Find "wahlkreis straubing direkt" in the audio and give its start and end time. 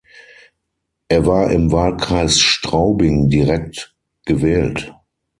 1.71-3.95